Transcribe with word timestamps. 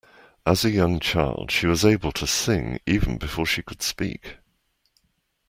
As 0.47 0.65
a 0.65 0.71
young 0.71 0.99
child 0.99 1.51
she 1.51 1.67
was 1.67 1.85
able 1.85 2.11
to 2.13 2.25
sing 2.25 2.79
even 2.87 3.19
before 3.19 3.45
she 3.45 3.61
could 3.61 3.83
speak 3.83 4.37